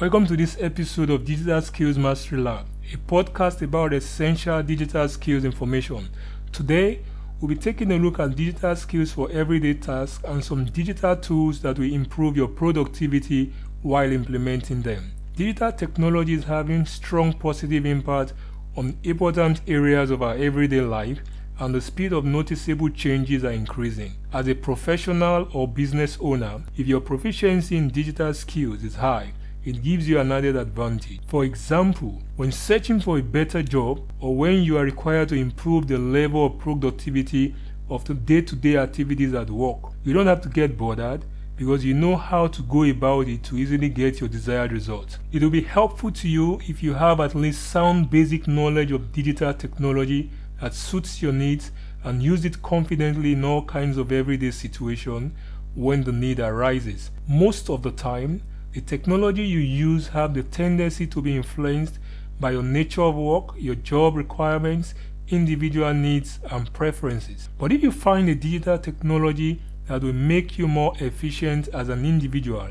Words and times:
Welcome 0.00 0.24
to 0.28 0.36
this 0.38 0.56
episode 0.58 1.10
of 1.10 1.26
Digital 1.26 1.60
Skills 1.60 1.98
Mastery 1.98 2.40
Lab, 2.40 2.64
a 2.90 2.96
podcast 2.96 3.60
about 3.60 3.92
essential 3.92 4.62
digital 4.62 5.06
skills 5.10 5.44
information. 5.44 6.08
Today, 6.52 7.02
we'll 7.38 7.50
be 7.50 7.54
taking 7.54 7.92
a 7.92 7.98
look 7.98 8.18
at 8.18 8.34
digital 8.34 8.74
skills 8.76 9.12
for 9.12 9.30
everyday 9.30 9.74
tasks 9.74 10.24
and 10.24 10.42
some 10.42 10.64
digital 10.64 11.14
tools 11.16 11.60
that 11.60 11.78
will 11.78 11.92
improve 11.92 12.34
your 12.34 12.48
productivity 12.48 13.52
while 13.82 14.10
implementing 14.10 14.80
them. 14.80 15.12
Digital 15.36 15.70
technology 15.70 16.32
is 16.32 16.44
having 16.44 16.86
strong 16.86 17.34
positive 17.34 17.84
impact 17.84 18.32
on 18.78 18.96
important 19.02 19.60
areas 19.68 20.10
of 20.10 20.22
our 20.22 20.34
everyday 20.36 20.80
life 20.80 21.18
and 21.58 21.74
the 21.74 21.80
speed 21.82 22.14
of 22.14 22.24
noticeable 22.24 22.88
changes 22.88 23.44
are 23.44 23.50
increasing. 23.50 24.14
As 24.32 24.48
a 24.48 24.54
professional 24.54 25.46
or 25.52 25.68
business 25.68 26.16
owner, 26.22 26.62
if 26.78 26.86
your 26.86 27.02
proficiency 27.02 27.76
in 27.76 27.88
digital 27.88 28.32
skills 28.32 28.82
is 28.82 28.94
high, 28.94 29.34
it 29.64 29.82
gives 29.82 30.08
you 30.08 30.18
an 30.18 30.32
added 30.32 30.56
advantage. 30.56 31.20
For 31.26 31.44
example, 31.44 32.22
when 32.36 32.50
searching 32.50 33.00
for 33.00 33.18
a 33.18 33.22
better 33.22 33.62
job 33.62 34.10
or 34.20 34.34
when 34.34 34.62
you 34.62 34.78
are 34.78 34.84
required 34.84 35.28
to 35.30 35.34
improve 35.34 35.86
the 35.86 35.98
level 35.98 36.46
of 36.46 36.58
productivity 36.58 37.54
of 37.88 38.04
the 38.04 38.14
day 38.14 38.40
to 38.40 38.56
day 38.56 38.76
activities 38.76 39.34
at 39.34 39.50
work, 39.50 39.92
you 40.04 40.12
don't 40.14 40.26
have 40.26 40.40
to 40.42 40.48
get 40.48 40.78
bothered 40.78 41.24
because 41.56 41.84
you 41.84 41.92
know 41.92 42.16
how 42.16 42.46
to 42.46 42.62
go 42.62 42.84
about 42.84 43.28
it 43.28 43.42
to 43.42 43.58
easily 43.58 43.90
get 43.90 44.18
your 44.18 44.30
desired 44.30 44.72
results. 44.72 45.18
It 45.30 45.42
will 45.42 45.50
be 45.50 45.60
helpful 45.60 46.10
to 46.10 46.28
you 46.28 46.58
if 46.66 46.82
you 46.82 46.94
have 46.94 47.20
at 47.20 47.34
least 47.34 47.70
sound 47.70 48.08
basic 48.08 48.48
knowledge 48.48 48.92
of 48.92 49.12
digital 49.12 49.52
technology 49.52 50.30
that 50.62 50.72
suits 50.72 51.20
your 51.20 51.34
needs 51.34 51.70
and 52.02 52.22
use 52.22 52.46
it 52.46 52.62
confidently 52.62 53.32
in 53.32 53.44
all 53.44 53.62
kinds 53.64 53.98
of 53.98 54.10
everyday 54.10 54.52
situations 54.52 55.32
when 55.74 56.04
the 56.04 56.12
need 56.12 56.40
arises. 56.40 57.10
Most 57.28 57.68
of 57.68 57.82
the 57.82 57.90
time, 57.90 58.42
the 58.72 58.80
technology 58.80 59.42
you 59.42 59.58
use 59.58 60.08
have 60.08 60.32
the 60.32 60.44
tendency 60.44 61.06
to 61.08 61.20
be 61.20 61.36
influenced 61.36 61.98
by 62.38 62.52
your 62.52 62.62
nature 62.62 63.02
of 63.02 63.16
work, 63.16 63.54
your 63.56 63.74
job 63.74 64.16
requirements, 64.16 64.94
individual 65.28 65.92
needs 65.92 66.38
and 66.50 66.72
preferences. 66.72 67.48
But 67.58 67.72
if 67.72 67.82
you 67.82 67.90
find 67.90 68.28
a 68.28 68.34
digital 68.34 68.78
technology 68.78 69.60
that 69.86 70.02
will 70.02 70.12
make 70.12 70.56
you 70.56 70.68
more 70.68 70.92
efficient 71.00 71.68
as 71.68 71.88
an 71.88 72.04
individual 72.04 72.68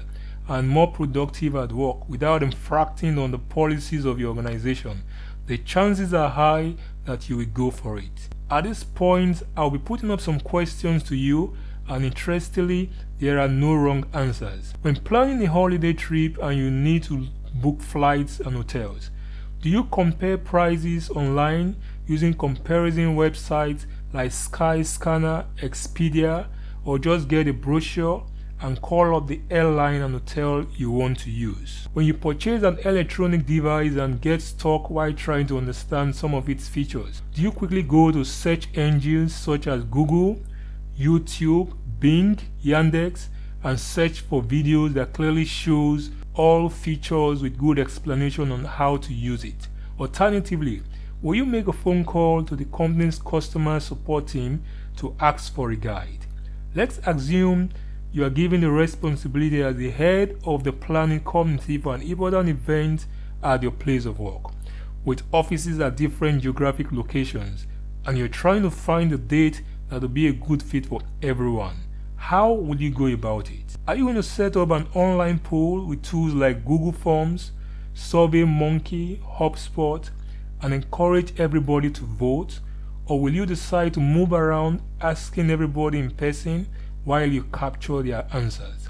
and 0.48 0.70
more 0.70 0.92
productive 0.92 1.56
at 1.56 1.74
work 1.74 2.08
without 2.08 2.42
infracting 2.42 3.22
on 3.22 3.32
the 3.32 3.38
policies 3.38 4.06
of 4.06 4.20
your 4.20 4.30
organization, 4.30 5.04
the 5.48 5.58
chances 5.58 6.14
are 6.14 6.30
high 6.30 6.76
that 7.06 7.30
you 7.30 7.38
will 7.38 7.46
go 7.46 7.72
for 7.72 7.98
it. 7.98 8.30
At 8.50 8.64
this 8.64 8.84
point, 8.84 9.44
I'll 9.58 9.70
be 9.70 9.80
putting 9.80 10.12
up 10.12 10.22
some 10.22 10.40
questions 10.40 11.04
to 11.04 11.16
you, 11.16 11.56
and 11.90 12.06
interestingly, 12.06 12.92
there 13.20 13.40
are 13.40 13.48
no 13.48 13.74
wrong 13.74 14.06
answers. 14.14 14.74
When 14.82 14.96
planning 14.96 15.44
a 15.44 15.52
holiday 15.52 15.94
trip 15.94 16.38
and 16.42 16.58
you 16.58 16.72
need 16.72 17.04
to 17.04 17.28
book 17.56 17.82
flights 17.82 18.40
and 18.40 18.56
hotels, 18.56 19.12
do 19.62 19.70
you 19.70 19.84
compare 19.86 20.38
prices 20.38 21.10
online 21.10 21.76
using 22.08 22.34
comparison 22.34 23.16
websites 23.16 23.86
like 24.14 24.32
Skyscanner, 24.32 25.46
Expedia, 25.62 26.48
or 26.86 26.98
just 26.98 27.28
get 27.28 27.48
a 27.48 27.54
brochure 27.54 28.26
and 28.62 28.82
call 28.82 29.16
up 29.16 29.28
the 29.28 29.42
airline 29.50 30.02
and 30.02 30.14
hotel 30.14 30.66
you 30.76 30.92
want 30.92 31.20
to 31.20 31.32
use. 31.32 31.88
When 31.94 32.06
you 32.06 32.14
purchase 32.14 32.64
an 32.64 32.78
electronic 32.80 33.46
device 33.46 33.96
and 33.96 34.20
get 34.20 34.42
stuck 34.42 34.90
while 34.90 35.14
trying 35.14 35.48
to 35.48 35.58
understand 35.58 36.16
some 36.16 36.34
of 36.34 36.50
its 36.50 36.68
features, 36.68 37.22
do 37.34 37.42
you 37.42 37.52
quickly 37.52 37.84
go 37.84 38.12
to 38.12 38.26
search 38.26 38.68
engines 38.76 39.34
such 39.34 39.68
as 39.68 39.84
Google, 39.86 40.42
YouTube, 41.00 41.72
Bing, 42.00 42.40
Yandex, 42.64 43.28
and 43.64 43.80
search 43.80 44.22
for 44.22 44.42
videos 44.42 44.94
that 44.94 45.14
clearly 45.14 45.44
shows 45.44 46.12
all 46.34 46.70
features 46.70 47.42
with 47.42 47.58
good 47.58 47.78
explanation 47.78 48.52
on 48.52 48.64
how 48.64 48.96
to 48.98 49.14
use 49.14 49.44
it? 49.44 49.68
Alternatively, 50.00 50.82
will 51.22 51.36
you 51.36 51.46
make 51.46 51.68
a 51.68 51.74
phone 51.74 52.06
call 52.06 52.44
to 52.44 52.56
the 52.56 52.64
company's 52.66 53.20
customer 53.20 53.82
support 53.82 54.28
team 54.28 54.64
to 54.96 55.14
ask 55.20 55.54
for 55.54 55.72
a 55.72 55.76
guide? 55.76 56.26
Let's 56.74 57.00
assume 57.06 57.72
you 58.14 58.24
are 58.24 58.30
given 58.30 58.62
the 58.62 58.72
responsibility 58.72 59.62
as 59.62 59.76
the 59.76 59.92
head 59.92 60.38
of 60.46 60.64
the 60.64 60.72
planning 60.72 61.20
committee 61.20 61.78
for 61.78 61.96
an 61.96 62.02
important 62.02 62.50
event 62.50 63.06
at 63.44 63.62
your 63.62 63.72
place 63.72 64.06
of 64.06 64.20
work, 64.20 64.52
with 65.04 65.24
offices 65.34 65.80
at 65.82 65.98
different 65.98 66.44
geographic 66.44 66.92
locations, 66.94 67.68
and 68.06 68.18
you're 68.18 68.30
trying 68.30 68.62
to 68.62 68.72
find 68.72 69.12
a 69.12 69.18
date 69.18 69.62
that 69.90 70.02
will 70.02 70.08
be 70.08 70.28
a 70.28 70.34
good 70.34 70.64
fit 70.64 70.86
for 70.86 71.02
everyone. 71.22 71.76
How 72.20 72.52
will 72.52 72.80
you 72.80 72.92
go 72.92 73.08
about 73.08 73.50
it? 73.50 73.76
Are 73.88 73.96
you 73.96 74.04
going 74.04 74.16
to 74.16 74.24
set 74.24 74.56
up 74.56 74.70
an 74.70 74.88
online 74.94 75.40
poll 75.40 75.86
with 75.86 76.04
tools 76.04 76.34
like 76.34 76.64
Google 76.64 76.92
Forms, 76.92 77.52
SurveyMonkey, 77.96 79.20
HubSpot, 79.40 80.08
and 80.62 80.74
encourage 80.74 81.40
everybody 81.40 81.90
to 81.90 82.04
vote? 82.04 82.60
Or 83.08 83.20
will 83.20 83.34
you 83.34 83.48
decide 83.48 83.96
to 83.96 84.00
move 84.00 84.32
around 84.32 84.82
asking 85.02 85.50
everybody 85.50 85.98
in 85.98 86.12
person 86.12 86.68
while 87.04 87.26
you 87.26 87.44
capture 87.44 88.04
their 88.04 88.28
answers. 88.34 88.90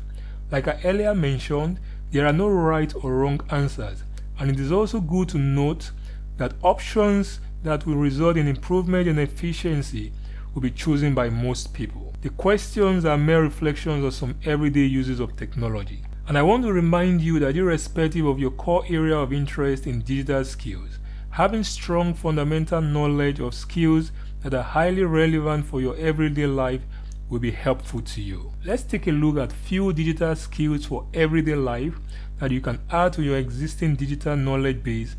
Like 0.51 0.67
I 0.67 0.79
earlier 0.84 1.13
mentioned, 1.16 1.79
there 2.11 2.25
are 2.25 2.34
no 2.34 2.50
right 2.50 2.94
or 3.03 3.13
wrong 3.13 3.40
answers, 3.50 4.03
and 4.40 4.50
it 4.50 4.59
is 4.59 4.72
also 4.72 5.00
good 5.00 5.29
to 5.29 5.38
note 5.38 5.91
that 6.38 6.53
options 6.63 7.40
that 7.63 7.85
will 7.85 7.96
result 7.96 8.38
in 8.38 8.47
improvement 8.47 9.07
in 9.07 9.19
efficiency 9.19 10.11
will 10.53 10.61
be 10.61 10.72
chosen 10.72 11.13
by 11.13 11.29
most 11.29 11.73
people. 11.73 12.09
The 12.22 12.30
questions 12.31 13.06
are 13.06 13.18
mere 13.18 13.44
reflections 13.44 14.03
of 14.03 14.13
some 14.13 14.35
everyday 14.44 14.84
uses 14.84 15.22
of 15.22 15.38
technology. 15.38 16.03
And 16.28 16.38
I 16.38 16.41
want 16.41 16.63
to 16.63 16.74
remind 16.74 17.22
you 17.22 17.40
that, 17.40 17.56
irrespective 17.56 18.25
of 18.25 18.40
your 18.40 18.52
core 18.52 18.84
area 18.90 19.16
of 19.16 19.31
interest 19.31 19.88
in 19.88 20.02
digital 20.02 20.44
skills, 20.44 21.00
having 21.29 21.63
strong 21.63 22.13
fundamental 22.13 22.81
knowledge 22.81 23.40
of 23.40 23.53
skills 23.53 24.12
that 24.41 24.53
are 24.53 24.63
highly 24.63 25.06
relevant 25.06 25.66
for 25.66 25.79
your 25.79 25.96
everyday 25.96 26.46
life 26.46 26.81
will 27.29 27.40
be 27.40 27.52
helpful 27.52 28.02
to 28.02 28.22
you. 28.22 28.52
Let's 28.66 28.84
take 28.84 29.08
a 29.08 29.12
look 29.12 29.38
at 29.38 29.53
few 29.53 29.94
digital 29.94 30.35
skills 30.35 30.85
for 30.85 31.08
everyday 31.13 31.56
life 31.56 31.96
that 32.40 32.52
you 32.52 32.59
can 32.59 32.81
add 32.91 33.13
to 33.13 33.24
your 33.24 33.38
existing 33.38 33.96
digital 33.96 34.35
knowledge 34.35 34.84
base 34.84 35.16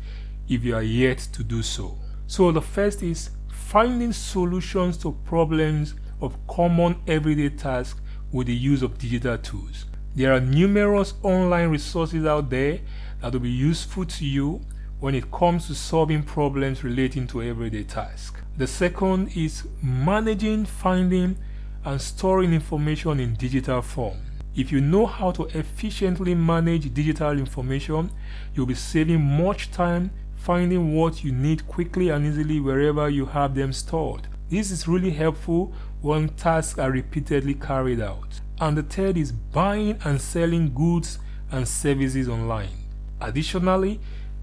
if 0.47 0.63
you 0.63 0.75
are 0.75 0.83
yet 0.83 1.17
to 1.33 1.43
do 1.43 1.63
so. 1.63 1.97
So 2.27 2.51
the 2.51 2.61
first 2.61 3.01
is 3.01 3.31
finding 3.49 4.13
solutions 4.13 4.97
to 4.99 5.13
problems 5.25 5.95
of 6.21 6.35
common 6.47 6.97
everyday 7.07 7.49
tasks 7.49 7.99
with 8.31 8.47
the 8.47 8.55
use 8.55 8.81
of 8.81 8.97
digital 8.97 9.37
tools. 9.37 9.85
There 10.15 10.33
are 10.33 10.39
numerous 10.39 11.13
online 11.23 11.69
resources 11.69 12.25
out 12.25 12.49
there 12.49 12.79
that 13.21 13.33
will 13.33 13.39
be 13.39 13.49
useful 13.49 14.05
to 14.05 14.25
you 14.25 14.61
when 14.99 15.15
it 15.15 15.31
comes 15.31 15.67
to 15.67 15.75
solving 15.75 16.21
problems 16.23 16.83
relating 16.83 17.27
to 17.27 17.41
everyday 17.41 17.83
tasks. 17.83 18.39
The 18.57 18.67
second 18.67 19.35
is 19.35 19.67
managing, 19.81 20.65
finding, 20.65 21.37
and 21.83 21.99
storing 21.99 22.53
information 22.53 23.19
in 23.19 23.33
digital 23.35 23.81
form. 23.81 24.17
If 24.55 24.71
you 24.71 24.81
know 24.81 25.05
how 25.05 25.31
to 25.31 25.43
efficiently 25.57 26.35
manage 26.35 26.93
digital 26.93 27.39
information, 27.39 28.11
you'll 28.53 28.65
be 28.65 28.75
saving 28.75 29.21
much 29.21 29.71
time 29.71 30.11
finding 30.35 30.93
what 30.95 31.23
you 31.23 31.31
need 31.31 31.67
quickly 31.67 32.09
and 32.09 32.25
easily 32.25 32.59
wherever 32.59 33.07
you 33.07 33.25
have 33.27 33.55
them 33.55 33.71
stored. 33.71 34.27
This 34.49 34.71
is 34.71 34.87
really 34.87 35.11
helpful 35.11 35.71
when 36.01 36.29
tasks 36.29 36.79
are 36.79 36.91
repeatedly 36.91 37.53
carried 37.53 38.01
out. 38.01 38.41
And 38.59 38.77
the 38.77 38.83
third 38.83 39.17
is 39.17 39.31
buying 39.31 39.97
and 40.03 40.19
selling 40.19 40.73
goods 40.73 41.19
and 41.51 41.67
services 41.67 42.27
online. 42.27 42.77
Additionally, 43.19 43.99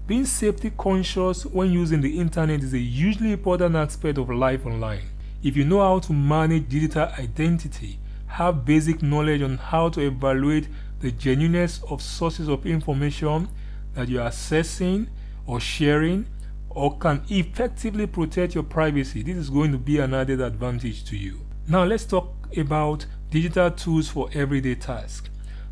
being 0.07 0.25
safety 0.25 0.71
conscious 0.77 1.45
when 1.45 1.71
using 1.71 2.01
the 2.01 2.19
internet 2.19 2.63
is 2.63 2.73
a 2.73 2.79
hugely 2.79 3.33
important 3.33 3.75
aspect 3.75 4.17
of 4.17 4.29
life 4.29 4.65
online. 4.65 5.03
If 5.43 5.55
you 5.55 5.65
know 5.65 5.81
how 5.81 5.99
to 5.99 6.13
manage 6.13 6.67
digital 6.67 7.09
identity, 7.19 7.99
have 8.27 8.65
basic 8.65 9.01
knowledge 9.01 9.41
on 9.41 9.57
how 9.57 9.89
to 9.89 10.01
evaluate 10.01 10.67
the 10.99 11.11
genuineness 11.11 11.81
of 11.89 12.01
sources 12.01 12.47
of 12.47 12.65
information 12.65 13.49
that 13.93 14.09
you 14.09 14.21
are 14.21 14.29
accessing 14.29 15.07
or 15.45 15.59
sharing, 15.59 16.27
or 16.69 16.97
can 16.97 17.23
effectively 17.29 18.05
protect 18.05 18.53
your 18.53 18.63
privacy, 18.63 19.23
this 19.23 19.35
is 19.35 19.49
going 19.49 19.71
to 19.71 19.77
be 19.77 19.97
an 19.99 20.13
added 20.13 20.41
advantage 20.41 21.03
to 21.05 21.17
you. 21.17 21.39
Now, 21.67 21.83
let's 21.83 22.05
talk 22.05 22.33
about 22.57 23.05
digital 23.29 23.71
tools 23.71 24.09
for 24.09 24.29
everyday 24.33 24.75
tasks. 24.75 25.29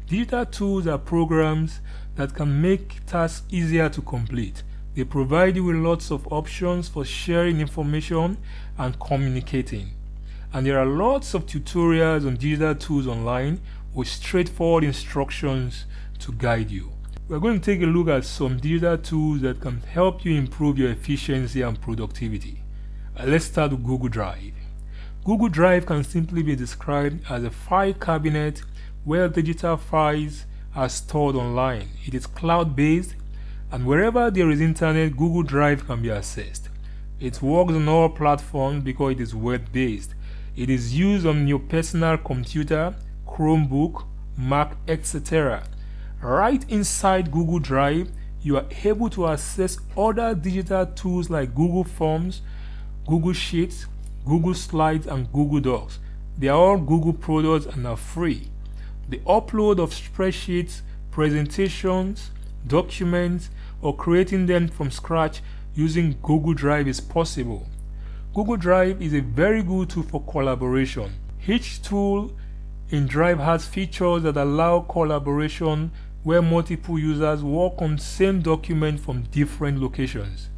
Digital 0.07 0.45
tools 0.45 0.88
are 0.88 0.98
programs 0.98 1.81
that 2.16 2.34
can 2.34 2.62
make 2.62 3.06
tasks 3.06 3.45
easier 3.50 3.89
to 3.89 4.01
complete. 4.01 4.63
They 4.95 5.04
provide 5.04 5.56
you 5.56 5.66
with 5.66 5.75
lots 5.75 6.12
of 6.12 6.28
options 6.31 6.88
for 6.88 7.06
sharing 7.06 7.62
information 7.62 8.38
and 8.78 9.00
communicating. 9.00 9.92
And 10.54 10.66
there 10.66 10.80
are 10.80 10.86
lots 10.86 11.34
of 11.34 11.45
tutorials 11.45 12.25
on 12.25 12.38
digital 12.38 12.74
tools 12.74 13.06
online 13.06 13.60
with 13.94 14.07
straightforward 14.07 14.84
instructions 14.84 15.86
to 16.19 16.31
guide 16.31 16.72
you. 16.72 16.92
We're 17.28 17.39
going 17.39 17.60
to 17.60 17.66
take 17.66 17.84
a 17.84 17.86
look 17.86 18.07
at 18.07 18.24
some 18.24 18.57
digital 18.57 18.98
tools 18.98 19.42
that 19.42 19.60
can 19.60 19.81
help 19.81 20.24
you 20.24 20.36
improve 20.36 20.78
your 20.78 20.92
efficiency 20.92 21.62
and 21.62 21.80
productivity. 21.81 22.63
Uh, 23.19 23.25
let's 23.25 23.45
start 23.45 23.72
with 23.72 23.84
Google 23.84 24.10
Drive. 24.10 24.54
Google 25.27 25.50
Drive 25.50 25.85
can 25.85 26.06
simply 26.06 26.41
be 26.41 26.56
described 26.56 27.21
as 27.29 27.44
a 27.44 27.50
file 27.50 27.91
cabinet 27.91 28.62
where 29.03 29.27
digital 29.27 29.75
files 29.75 30.45
are 30.74 30.88
stored 30.88 31.35
online. 31.35 31.89
It 32.06 32.13
is 32.13 32.25
cloud 32.25 32.77
based, 32.77 33.13
and 33.69 33.85
wherever 33.85 34.31
there 34.31 34.50
is 34.50 34.62
internet, 34.62 35.18
Google 35.18 35.44
Drive 35.44 35.85
can 35.85 36.01
be 36.01 36.07
accessed. 36.07 36.69
It 37.19 37.41
works 37.41 37.74
on 37.74 37.89
all 37.89 38.07
platforms 38.07 38.85
because 38.85 39.15
it 39.15 39.19
is 39.19 39.35
web 39.35 39.69
based. 39.74 40.15
It 40.56 40.69
is 40.69 40.97
used 40.97 41.25
on 41.25 41.45
your 41.45 41.59
personal 41.59 42.18
computer, 42.18 42.95
Chromebook, 43.27 44.06
Mac, 44.38 44.77
etc. 44.88 45.62
Right 46.21 46.63
inside 46.69 47.31
Google 47.33 47.59
Drive, 47.59 48.13
you 48.41 48.56
are 48.56 48.65
able 48.85 49.09
to 49.09 49.27
access 49.27 49.77
other 49.97 50.33
digital 50.33 50.85
tools 50.85 51.29
like 51.29 51.53
Google 51.53 51.83
Forms, 51.83 52.44
Google 53.06 53.33
Sheets, 53.33 53.88
Google 54.27 54.53
Slides, 54.53 55.07
and 55.07 55.31
Google 55.31 55.62
Docs. 55.62 56.00
They 56.38 56.50
are 56.50 56.57
all 56.57 56.77
Google 56.77 57.13
products 57.13 57.65
and 57.65 57.88
are 57.88 57.95
free. 57.95 58.50
The 59.07 59.19
upload 59.19 59.79
of 59.79 59.91
spreadsheets, 59.91 60.81
presentations, 61.12 62.31
documents, 62.68 63.50
or 63.81 63.95
creating 63.95 64.47
them 64.47 64.68
from 64.68 64.91
scratch 64.91 65.41
using 65.74 66.18
Google 66.21 66.53
Drive 66.53 66.88
is 66.88 67.00
possible. 67.00 67.68
Google 68.33 68.57
Drive 68.57 69.01
is 69.01 69.13
a 69.13 69.21
very 69.21 69.63
good 69.63 69.89
tool 69.89 70.03
for 70.03 70.21
collaboration. 70.24 71.12
Each 71.47 71.81
tool 71.81 72.33
in 72.89 73.07
Drive 73.07 73.39
has 73.39 73.65
features 73.65 74.24
that 74.24 74.35
allow 74.35 74.81
collaboration 74.81 75.91
where 76.24 76.41
multiple 76.41 77.00
users 77.00 77.41
work 77.41 77.81
on 77.81 77.97
same 77.97 78.41
document 78.41 79.00
from 79.00 79.24
different 79.31 79.81
locations. 79.81 80.50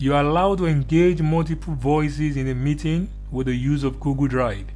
You 0.00 0.14
are 0.14 0.22
allowed 0.22 0.58
to 0.58 0.66
engage 0.66 1.20
multiple 1.20 1.74
voices 1.74 2.36
in 2.36 2.46
a 2.46 2.54
meeting 2.54 3.10
with 3.32 3.48
the 3.48 3.54
use 3.56 3.82
of 3.82 3.98
Google 3.98 4.28
Drive. 4.28 4.66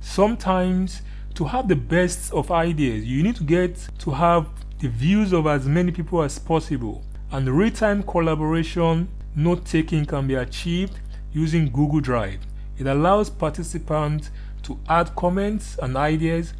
Sometimes, 0.00 1.02
to 1.34 1.44
have 1.44 1.68
the 1.68 1.76
best 1.76 2.32
of 2.32 2.50
ideas, 2.50 3.04
you 3.04 3.22
need 3.22 3.36
to 3.36 3.44
get 3.44 3.76
to 3.98 4.10
have 4.12 4.46
the 4.78 4.88
views 4.88 5.34
of 5.34 5.46
as 5.46 5.66
many 5.66 5.92
people 5.92 6.22
as 6.22 6.38
possible. 6.38 7.04
And 7.30 7.46
real 7.46 7.70
time 7.70 8.02
collaboration 8.02 9.08
note 9.36 9.66
taking 9.66 10.06
can 10.06 10.26
be 10.26 10.36
achieved 10.36 10.98
using 11.30 11.70
Google 11.70 12.00
Drive. 12.00 12.40
It 12.78 12.86
allows 12.86 13.28
participants 13.28 14.30
to 14.62 14.78
add 14.88 15.14
comments 15.14 15.76
and 15.82 15.94
ideas 15.94 16.54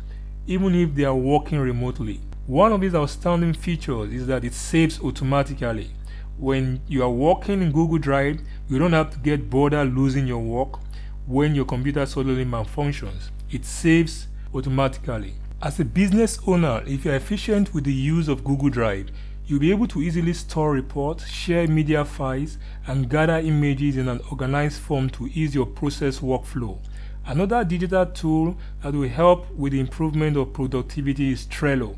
even 0.46 0.74
if 0.74 0.94
they 0.94 1.04
are 1.04 1.16
working 1.16 1.58
remotely. 1.58 2.20
One 2.46 2.72
of 2.72 2.82
its 2.82 2.94
outstanding 2.94 3.54
features 3.54 4.12
is 4.12 4.26
that 4.26 4.44
it 4.44 4.52
saves 4.52 5.00
automatically. 5.00 5.92
When 6.40 6.80
you 6.88 7.02
are 7.02 7.10
working 7.10 7.60
in 7.60 7.70
Google 7.70 7.98
Drive, 7.98 8.40
you 8.66 8.78
don't 8.78 8.94
have 8.94 9.10
to 9.10 9.18
get 9.18 9.50
bothered 9.50 9.94
losing 9.94 10.26
your 10.26 10.38
work 10.38 10.80
when 11.26 11.54
your 11.54 11.66
computer 11.66 12.06
suddenly 12.06 12.46
malfunctions. 12.46 13.28
It 13.50 13.66
saves 13.66 14.26
automatically. 14.54 15.34
As 15.60 15.78
a 15.80 15.84
business 15.84 16.38
owner, 16.46 16.82
if 16.86 17.04
you 17.04 17.10
are 17.10 17.16
efficient 17.16 17.74
with 17.74 17.84
the 17.84 17.92
use 17.92 18.26
of 18.26 18.42
Google 18.42 18.70
Drive, 18.70 19.10
you'll 19.44 19.60
be 19.60 19.70
able 19.70 19.86
to 19.88 20.00
easily 20.00 20.32
store 20.32 20.72
reports, 20.72 21.26
share 21.26 21.68
media 21.68 22.06
files, 22.06 22.56
and 22.86 23.10
gather 23.10 23.36
images 23.36 23.98
in 23.98 24.08
an 24.08 24.22
organized 24.30 24.80
form 24.80 25.10
to 25.10 25.28
ease 25.34 25.54
your 25.54 25.66
process 25.66 26.20
workflow. 26.20 26.78
Another 27.26 27.62
digital 27.64 28.06
tool 28.06 28.56
that 28.82 28.94
will 28.94 29.10
help 29.10 29.50
with 29.50 29.72
the 29.72 29.80
improvement 29.80 30.38
of 30.38 30.54
productivity 30.54 31.32
is 31.32 31.44
Trello. 31.44 31.96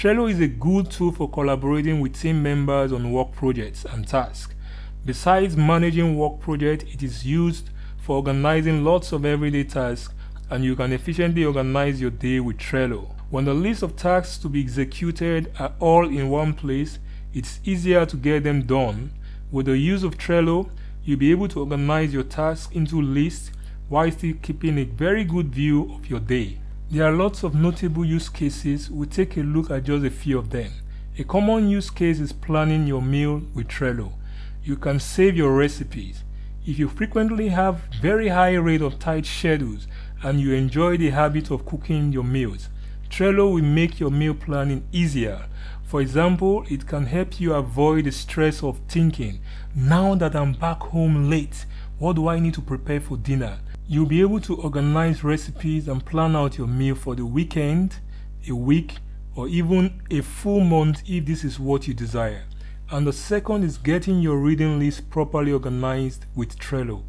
Trello 0.00 0.30
is 0.30 0.40
a 0.40 0.48
good 0.48 0.90
tool 0.90 1.12
for 1.12 1.28
collaborating 1.28 2.00
with 2.00 2.18
team 2.18 2.42
members 2.42 2.90
on 2.90 3.12
work 3.12 3.32
projects 3.32 3.84
and 3.84 4.08
tasks. 4.08 4.54
Besides 5.04 5.58
managing 5.58 6.16
work 6.16 6.40
projects, 6.40 6.84
it 6.84 7.02
is 7.02 7.26
used 7.26 7.68
for 7.98 8.16
organizing 8.16 8.82
lots 8.82 9.12
of 9.12 9.26
everyday 9.26 9.64
tasks 9.64 10.14
and 10.48 10.64
you 10.64 10.74
can 10.74 10.94
efficiently 10.94 11.44
organize 11.44 12.00
your 12.00 12.12
day 12.12 12.40
with 12.40 12.56
Trello. 12.56 13.14
When 13.28 13.44
the 13.44 13.52
list 13.52 13.82
of 13.82 13.94
tasks 13.94 14.38
to 14.38 14.48
be 14.48 14.62
executed 14.62 15.52
are 15.58 15.74
all 15.80 16.08
in 16.08 16.30
one 16.30 16.54
place, 16.54 16.98
it's 17.34 17.60
easier 17.64 18.06
to 18.06 18.16
get 18.16 18.42
them 18.42 18.62
done. 18.62 19.10
With 19.50 19.66
the 19.66 19.76
use 19.76 20.02
of 20.02 20.16
Trello, 20.16 20.70
you'll 21.04 21.18
be 21.18 21.30
able 21.30 21.48
to 21.48 21.60
organize 21.60 22.14
your 22.14 22.22
tasks 22.22 22.72
into 22.72 23.02
lists 23.02 23.50
while 23.90 24.10
still 24.10 24.36
keeping 24.40 24.78
a 24.78 24.84
very 24.84 25.24
good 25.24 25.48
view 25.54 25.92
of 25.92 26.08
your 26.08 26.20
day. 26.20 26.58
There 26.92 27.04
are 27.04 27.12
lots 27.12 27.44
of 27.44 27.54
notable 27.54 28.04
use 28.04 28.28
cases. 28.28 28.90
We'll 28.90 29.08
take 29.08 29.36
a 29.36 29.42
look 29.42 29.70
at 29.70 29.84
just 29.84 30.04
a 30.04 30.10
few 30.10 30.36
of 30.36 30.50
them. 30.50 30.72
A 31.16 31.22
common 31.22 31.68
use 31.68 31.88
case 31.88 32.18
is 32.18 32.32
planning 32.32 32.84
your 32.84 33.00
meal 33.00 33.42
with 33.54 33.68
Trello. 33.68 34.14
You 34.64 34.74
can 34.74 34.98
save 34.98 35.36
your 35.36 35.54
recipes. 35.54 36.24
If 36.66 36.80
you 36.80 36.88
frequently 36.88 37.50
have 37.50 37.82
very 38.02 38.26
high 38.26 38.54
rate 38.54 38.82
of 38.82 38.98
tight 38.98 39.24
schedules 39.24 39.86
and 40.24 40.40
you 40.40 40.52
enjoy 40.52 40.96
the 40.96 41.10
habit 41.10 41.52
of 41.52 41.64
cooking 41.64 42.10
your 42.10 42.24
meals, 42.24 42.68
Trello 43.08 43.54
will 43.54 43.62
make 43.62 44.00
your 44.00 44.10
meal 44.10 44.34
planning 44.34 44.82
easier. 44.90 45.46
For 45.84 46.00
example, 46.00 46.64
it 46.68 46.88
can 46.88 47.06
help 47.06 47.38
you 47.38 47.54
avoid 47.54 48.06
the 48.06 48.10
stress 48.10 48.64
of 48.64 48.80
thinking, 48.88 49.38
now 49.76 50.16
that 50.16 50.34
I'm 50.34 50.54
back 50.54 50.80
home 50.80 51.30
late, 51.30 51.66
what 51.98 52.16
do 52.16 52.26
I 52.26 52.40
need 52.40 52.54
to 52.54 52.60
prepare 52.60 53.00
for 53.00 53.16
dinner? 53.16 53.60
You'll 53.92 54.06
be 54.06 54.20
able 54.20 54.38
to 54.42 54.54
organize 54.54 55.24
recipes 55.24 55.88
and 55.88 56.06
plan 56.06 56.36
out 56.36 56.56
your 56.56 56.68
meal 56.68 56.94
for 56.94 57.16
the 57.16 57.26
weekend, 57.26 57.96
a 58.48 58.54
week, 58.54 58.98
or 59.34 59.48
even 59.48 60.00
a 60.12 60.20
full 60.20 60.60
month 60.60 61.02
if 61.08 61.26
this 61.26 61.42
is 61.42 61.58
what 61.58 61.88
you 61.88 61.94
desire. 61.94 62.44
And 62.92 63.04
the 63.04 63.12
second 63.12 63.64
is 63.64 63.78
getting 63.78 64.20
your 64.20 64.38
reading 64.38 64.78
list 64.78 65.10
properly 65.10 65.50
organized 65.50 66.26
with 66.36 66.56
Trello. 66.56 67.02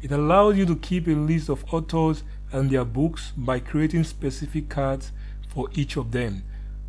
It 0.00 0.10
allows 0.10 0.56
you 0.56 0.64
to 0.64 0.76
keep 0.76 1.06
a 1.06 1.10
list 1.10 1.50
of 1.50 1.66
authors 1.70 2.22
and 2.50 2.70
their 2.70 2.86
books 2.86 3.32
by 3.36 3.60
creating 3.60 4.04
specific 4.04 4.70
cards 4.70 5.12
for 5.48 5.68
each 5.74 5.98
of 5.98 6.12
them. 6.12 6.44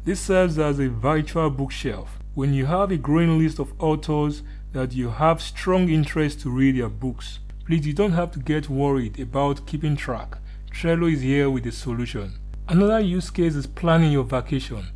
This 0.05 0.21
serves 0.21 0.57
as 0.57 0.79
a 0.79 0.87
virtual 0.87 1.49
bookshelf. 1.49 2.17
When 2.33 2.53
you 2.53 2.67
have 2.67 2.91
a 2.91 2.97
growing 2.97 3.39
list 3.39 3.59
of 3.59 3.73
authors 3.77 4.41
that 4.71 4.93
you 4.93 5.09
have 5.09 5.41
strong 5.41 5.89
interest 5.89 6.39
to 6.43 6.49
read 6.49 6.77
their 6.77 6.87
books, 6.87 7.39
Please, 7.65 7.87
you 7.87 7.93
don't 7.93 8.11
have 8.11 8.29
to 8.31 8.39
get 8.39 8.69
worried 8.69 9.17
about 9.21 9.65
keeping 9.65 9.95
track. 9.95 10.37
Trello 10.69 11.09
is 11.09 11.21
here 11.21 11.49
with 11.49 11.65
a 11.65 11.71
solution. 11.71 12.33
Another 12.67 12.99
use 12.99 13.29
case 13.29 13.55
is 13.55 13.67
planning 13.67 14.11
your 14.11 14.25
vacation. 14.25 14.87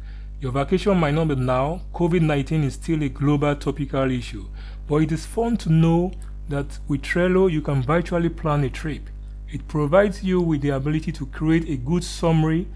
Your 0.41 0.51
vacation 0.51 0.97
might 0.97 1.13
not 1.13 1.29
be 1.29 1.35
now, 1.35 1.83
COVID 1.93 2.21
19 2.21 2.65
is 2.65 2.73
still 2.73 3.01
a 3.03 3.07
global 3.07 3.55
topical 3.55 4.11
issue, 4.11 4.47
but 4.85 4.97
it 4.97 5.13
is 5.13 5.25
fun 5.25 5.55
to 5.57 5.71
know 5.71 6.11
that 6.49 6.77
with 6.89 7.03
Trello 7.03 7.49
you 7.49 7.61
can 7.61 7.81
virtually 7.81 8.27
plan 8.27 8.65
a 8.65 8.69
trip. 8.69 9.09
It 9.49 9.65
provides 9.69 10.21
you 10.21 10.41
with 10.41 10.61
the 10.61 10.71
ability 10.71 11.13
to 11.13 11.25
create 11.27 11.69
a 11.69 11.77
good 11.77 12.03
summary 12.03 12.67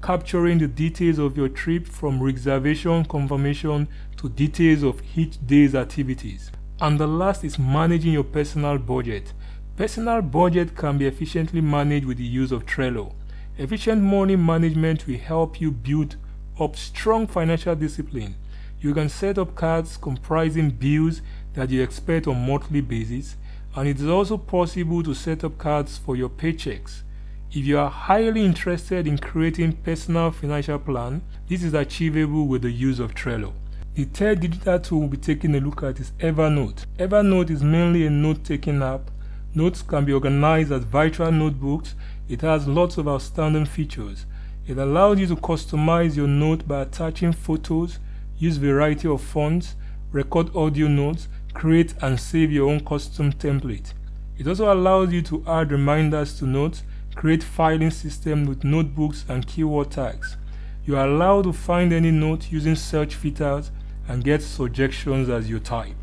capturing 0.00 0.58
the 0.58 0.68
details 0.68 1.18
of 1.18 1.36
your 1.36 1.48
trip 1.48 1.88
from 1.88 2.22
reservation 2.22 3.04
confirmation 3.06 3.88
to 4.18 4.28
details 4.28 4.84
of 4.84 5.02
each 5.16 5.44
day's 5.44 5.74
activities. 5.74 6.52
And 6.80 6.98
the 6.98 7.06
last 7.06 7.44
is 7.44 7.58
managing 7.58 8.12
your 8.12 8.24
personal 8.24 8.78
budget. 8.78 9.32
Personal 9.76 10.22
budget 10.22 10.76
can 10.76 10.98
be 10.98 11.06
efficiently 11.06 11.60
managed 11.60 12.06
with 12.06 12.18
the 12.18 12.24
use 12.24 12.50
of 12.50 12.66
Trello. 12.66 13.12
Efficient 13.58 14.02
money 14.02 14.34
management 14.34 15.06
will 15.06 15.18
help 15.18 15.60
you 15.60 15.70
build 15.70 16.16
up 16.58 16.74
strong 16.74 17.26
financial 17.26 17.76
discipline. 17.76 18.34
You 18.80 18.92
can 18.92 19.08
set 19.08 19.38
up 19.38 19.54
cards 19.54 19.96
comprising 19.96 20.70
bills 20.70 21.22
that 21.54 21.70
you 21.70 21.82
expect 21.82 22.26
on 22.26 22.46
monthly 22.46 22.80
basis, 22.80 23.36
and 23.76 23.88
it 23.88 24.00
is 24.00 24.08
also 24.08 24.36
possible 24.36 25.02
to 25.04 25.14
set 25.14 25.44
up 25.44 25.58
cards 25.58 25.96
for 25.96 26.16
your 26.16 26.28
paychecks. 26.28 27.02
If 27.50 27.64
you 27.64 27.78
are 27.78 27.90
highly 27.90 28.44
interested 28.44 29.06
in 29.06 29.18
creating 29.18 29.74
personal 29.84 30.32
financial 30.32 30.80
plan, 30.80 31.22
this 31.48 31.62
is 31.62 31.72
achievable 31.72 32.46
with 32.48 32.62
the 32.62 32.70
use 32.72 32.98
of 32.98 33.14
Trello. 33.14 33.52
The 33.94 34.06
third 34.06 34.40
digital 34.40 34.80
tool 34.80 34.98
we'll 34.98 35.08
be 35.08 35.16
taking 35.16 35.54
a 35.54 35.60
look 35.60 35.84
at 35.84 36.00
is 36.00 36.10
Evernote. 36.18 36.84
Evernote 36.98 37.50
is 37.50 37.62
mainly 37.62 38.04
a 38.04 38.10
note 38.10 38.42
taking 38.42 38.82
app. 38.82 39.08
Notes 39.54 39.82
can 39.82 40.04
be 40.04 40.12
organized 40.12 40.72
as 40.72 40.82
virtual 40.82 41.30
notebooks. 41.30 41.94
It 42.28 42.40
has 42.40 42.66
lots 42.66 42.98
of 42.98 43.06
outstanding 43.06 43.66
features. 43.66 44.26
It 44.66 44.78
allows 44.78 45.20
you 45.20 45.28
to 45.28 45.36
customize 45.36 46.16
your 46.16 46.26
note 46.26 46.66
by 46.66 46.82
attaching 46.82 47.30
photos, 47.30 48.00
use 48.36 48.56
variety 48.56 49.06
of 49.06 49.20
fonts, 49.20 49.76
record 50.10 50.50
audio 50.56 50.88
notes, 50.88 51.28
create 51.52 51.94
and 52.02 52.18
save 52.18 52.50
your 52.50 52.68
own 52.68 52.84
custom 52.84 53.32
template. 53.32 53.92
It 54.36 54.48
also 54.48 54.74
allows 54.74 55.12
you 55.12 55.22
to 55.22 55.44
add 55.46 55.70
reminders 55.70 56.36
to 56.40 56.46
notes, 56.46 56.82
create 57.14 57.44
filing 57.44 57.92
system 57.92 58.44
with 58.44 58.64
notebooks 58.64 59.24
and 59.28 59.46
keyword 59.46 59.92
tags. 59.92 60.36
You 60.84 60.96
are 60.96 61.06
allowed 61.06 61.44
to 61.44 61.52
find 61.52 61.92
any 61.92 62.10
note 62.10 62.50
using 62.50 62.74
search 62.74 63.14
filters 63.14 63.70
and 64.08 64.24
get 64.24 64.42
suggestions 64.42 65.28
as 65.28 65.48
you 65.48 65.58
type. 65.58 65.94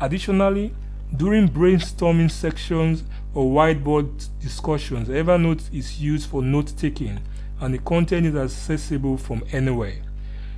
Additionally, 0.00 0.74
during 1.16 1.48
brainstorming 1.48 2.30
sections 2.30 3.04
or 3.34 3.44
whiteboard 3.50 4.28
discussions, 4.40 5.08
Evernote 5.08 5.72
is 5.74 6.00
used 6.00 6.30
for 6.30 6.42
note 6.42 6.72
taking 6.76 7.20
and 7.60 7.74
the 7.74 7.78
content 7.78 8.26
is 8.26 8.36
accessible 8.36 9.16
from 9.16 9.44
anywhere. 9.52 9.96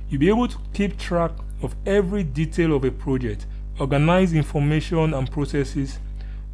You'll 0.09 0.19
be 0.19 0.29
able 0.29 0.47
to 0.47 0.57
keep 0.73 0.97
track 0.97 1.31
of 1.61 1.75
every 1.85 2.23
detail 2.23 2.75
of 2.75 2.83
a 2.83 2.91
project, 2.91 3.45
organize 3.79 4.33
information 4.33 5.13
and 5.13 5.31
processes 5.31 5.99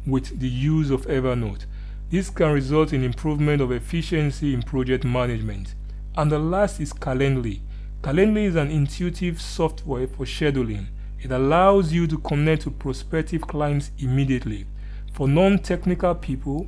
with 0.06 0.40
the 0.40 0.48
use 0.48 0.90
of 0.90 1.06
Evernote. 1.06 1.66
This 2.10 2.30
can 2.30 2.52
result 2.52 2.92
in 2.92 3.04
improvement 3.04 3.60
of 3.60 3.70
efficiency 3.70 4.54
in 4.54 4.62
project 4.62 5.04
management. 5.04 5.74
And 6.16 6.32
the 6.32 6.38
last 6.38 6.80
is 6.80 6.92
Calendly. 6.92 7.60
Calendly 8.02 8.44
is 8.44 8.56
an 8.56 8.70
intuitive 8.70 9.38
software 9.38 10.06
for 10.06 10.24
scheduling. 10.24 10.86
It 11.20 11.30
allows 11.30 11.92
you 11.92 12.06
to 12.06 12.16
connect 12.16 12.62
to 12.62 12.70
prospective 12.70 13.42
clients 13.42 13.90
immediately. 13.98 14.64
For 15.12 15.28
non 15.28 15.58
technical 15.58 16.14
people, 16.14 16.66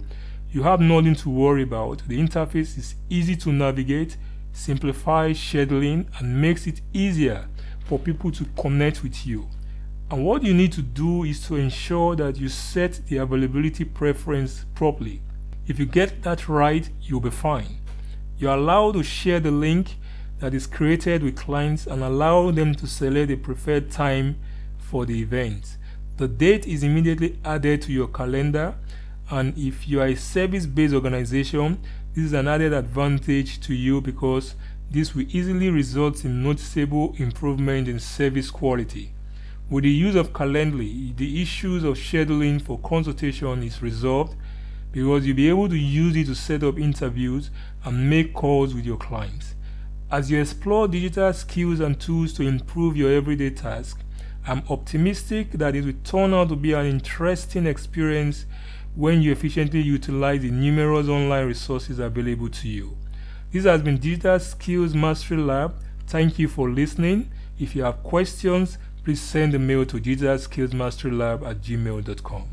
you 0.50 0.62
have 0.62 0.82
nothing 0.82 1.14
to 1.14 1.30
worry 1.30 1.62
about. 1.62 2.02
The 2.06 2.18
interface 2.18 2.76
is 2.76 2.96
easy 3.08 3.34
to 3.36 3.50
navigate, 3.50 4.18
simplifies 4.52 5.38
scheduling, 5.38 6.06
and 6.18 6.38
makes 6.38 6.66
it 6.66 6.82
easier 6.92 7.48
for 7.86 7.98
people 7.98 8.30
to 8.32 8.44
connect 8.58 9.02
with 9.02 9.26
you. 9.26 9.48
And 10.10 10.26
what 10.26 10.42
you 10.42 10.52
need 10.52 10.72
to 10.72 10.82
do 10.82 11.24
is 11.24 11.46
to 11.46 11.56
ensure 11.56 12.14
that 12.16 12.36
you 12.36 12.50
set 12.50 13.00
the 13.06 13.16
availability 13.16 13.84
preference 13.84 14.66
properly. 14.74 15.22
If 15.66 15.78
you 15.78 15.86
get 15.86 16.22
that 16.24 16.46
right, 16.46 16.86
you'll 17.00 17.20
be 17.20 17.30
fine. 17.30 17.78
You're 18.36 18.52
allowed 18.54 18.92
to 18.92 19.02
share 19.02 19.40
the 19.40 19.50
link 19.50 19.96
that 20.42 20.54
is 20.54 20.66
created 20.66 21.22
with 21.22 21.36
clients 21.36 21.86
and 21.86 22.02
allow 22.02 22.50
them 22.50 22.74
to 22.74 22.84
select 22.84 23.28
the 23.28 23.36
preferred 23.36 23.92
time 23.92 24.36
for 24.76 25.06
the 25.06 25.22
event. 25.22 25.76
The 26.16 26.26
date 26.26 26.66
is 26.66 26.82
immediately 26.82 27.38
added 27.44 27.82
to 27.82 27.92
your 27.92 28.08
calendar, 28.08 28.74
and 29.30 29.56
if 29.56 29.86
you 29.86 30.00
are 30.00 30.08
a 30.08 30.16
service 30.16 30.66
based 30.66 30.94
organization, 30.94 31.78
this 32.12 32.24
is 32.24 32.32
an 32.32 32.48
added 32.48 32.72
advantage 32.72 33.60
to 33.60 33.72
you 33.72 34.00
because 34.00 34.56
this 34.90 35.14
will 35.14 35.26
easily 35.28 35.70
result 35.70 36.24
in 36.24 36.42
noticeable 36.42 37.14
improvement 37.18 37.86
in 37.86 38.00
service 38.00 38.50
quality. 38.50 39.12
With 39.70 39.84
the 39.84 39.90
use 39.90 40.16
of 40.16 40.32
Calendly, 40.32 41.16
the 41.16 41.40
issues 41.40 41.84
of 41.84 41.94
scheduling 41.94 42.60
for 42.60 42.80
consultation 42.80 43.62
is 43.62 43.80
resolved 43.80 44.34
because 44.90 45.24
you'll 45.24 45.36
be 45.36 45.48
able 45.48 45.68
to 45.68 45.78
use 45.78 46.16
it 46.16 46.26
to 46.26 46.34
set 46.34 46.64
up 46.64 46.80
interviews 46.80 47.50
and 47.84 48.10
make 48.10 48.34
calls 48.34 48.74
with 48.74 48.84
your 48.84 48.96
clients. 48.98 49.54
As 50.12 50.30
you 50.30 50.38
explore 50.38 50.88
digital 50.88 51.32
skills 51.32 51.80
and 51.80 51.98
tools 51.98 52.34
to 52.34 52.42
improve 52.42 52.98
your 52.98 53.10
everyday 53.10 53.48
task, 53.48 53.98
I'm 54.46 54.62
optimistic 54.68 55.52
that 55.52 55.74
it 55.74 55.86
will 55.86 55.94
turn 56.04 56.34
out 56.34 56.50
to 56.50 56.56
be 56.56 56.74
an 56.74 56.84
interesting 56.84 57.66
experience 57.66 58.44
when 58.94 59.22
you 59.22 59.32
efficiently 59.32 59.80
utilize 59.80 60.42
the 60.42 60.50
numerous 60.50 61.08
online 61.08 61.46
resources 61.46 61.98
available 61.98 62.50
to 62.50 62.68
you. 62.68 62.98
This 63.52 63.64
has 63.64 63.80
been 63.80 63.96
Digital 63.96 64.38
Skills 64.38 64.92
Mastery 64.92 65.38
Lab. 65.38 65.76
Thank 66.06 66.38
you 66.38 66.46
for 66.46 66.68
listening. 66.68 67.30
If 67.58 67.74
you 67.74 67.84
have 67.84 68.02
questions, 68.02 68.76
please 69.04 69.22
send 69.22 69.54
a 69.54 69.58
mail 69.58 69.86
to 69.86 69.96
digitalskillsmasterylab 69.96 71.48
at 71.48 71.62
gmail.com. 71.62 72.51